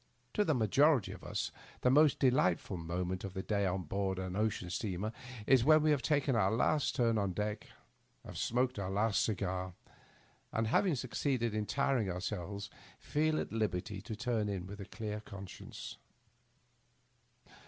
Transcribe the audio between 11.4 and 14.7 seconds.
in tiring ourselves, feel at liberty to turn in